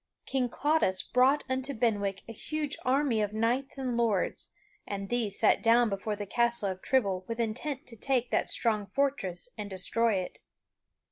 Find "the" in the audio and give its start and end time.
6.15-6.25